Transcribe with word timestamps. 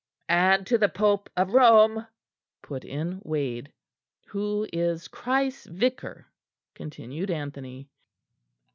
"And 0.29 0.65
to 0.65 0.79
the 0.79 0.89
Pope 0.89 1.29
of 1.37 1.53
Rome," 1.53 2.07
put 2.63 2.83
in 2.83 3.21
Wade. 3.23 3.71
"Who 4.29 4.65
is 4.73 5.07
Christ's 5.07 5.67
Vicar," 5.67 6.25
continued 6.73 7.29
Anthony. 7.29 7.87